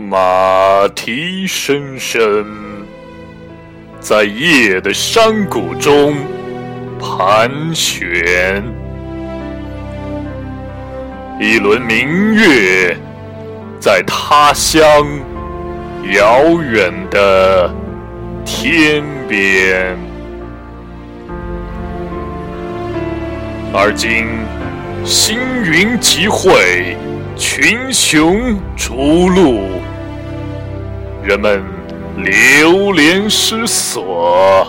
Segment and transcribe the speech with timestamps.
[0.00, 2.46] 马蹄声声
[3.98, 6.14] 在夜的山谷中
[7.00, 8.62] 盘旋，
[11.40, 12.96] 一轮明月
[13.80, 15.04] 在他乡
[16.12, 17.68] 遥远的
[18.44, 19.98] 天边，
[23.74, 24.28] 而今
[25.04, 26.96] 星云集会，
[27.36, 29.66] 群雄逐鹿。
[31.28, 31.62] 人们
[32.16, 34.66] 流连失所，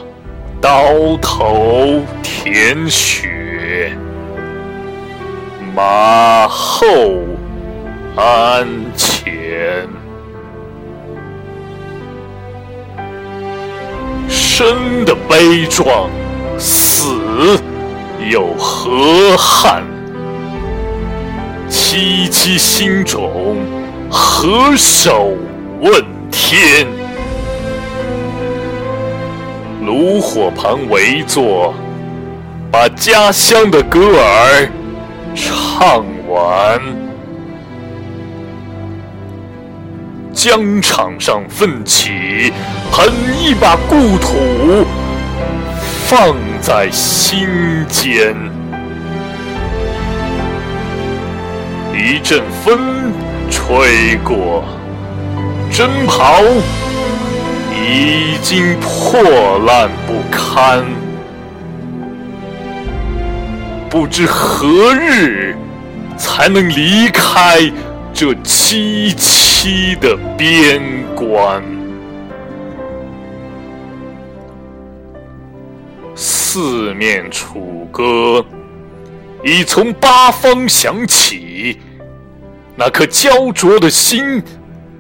[0.60, 3.94] 刀头舔血，
[5.74, 6.86] 马后
[8.18, 9.88] 鞍前，
[14.28, 16.10] 生的悲壮，
[16.58, 17.08] 死
[18.30, 19.82] 又何憾？
[21.70, 23.56] 戚戚心中，
[24.12, 25.38] 何首
[25.80, 26.19] 问？
[26.42, 26.88] 天，
[29.86, 31.74] 炉火旁围坐，
[32.72, 34.72] 把家乡的歌儿
[35.36, 36.82] 唱完。
[40.34, 42.52] 疆场上奋起，
[42.90, 43.06] 捧
[43.38, 44.86] 一把故土，
[46.08, 48.34] 放在心间。
[51.94, 52.80] 一阵风
[53.52, 54.64] 吹过。
[55.80, 56.42] 征袍
[57.74, 60.86] 已经破烂不堪，
[63.90, 65.56] 不知何日
[66.18, 67.72] 才能离开
[68.14, 70.82] 这凄凄的边
[71.16, 71.64] 关。
[76.14, 78.46] 四面楚歌
[79.46, 81.80] 已从八方响起，
[82.76, 84.44] 那颗焦灼的心。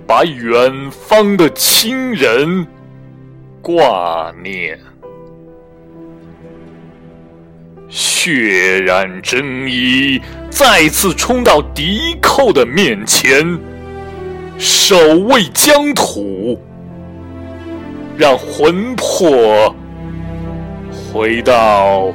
[0.09, 2.66] 把远方的亲人
[3.62, 4.75] 挂念，
[7.88, 10.19] 血染征衣
[10.50, 13.56] 再次冲到敌寇的面前，
[14.58, 16.59] 守卫疆土，
[18.18, 19.75] 让魂魄
[21.14, 22.12] 回到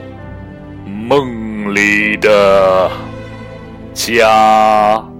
[0.84, 2.90] 梦里的
[3.92, 5.13] 家。